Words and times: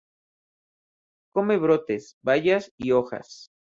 Come 1.31 1.57
brotes, 1.57 2.17
bayas 2.23 2.73
y 2.75 2.89
hojas. 2.91 3.51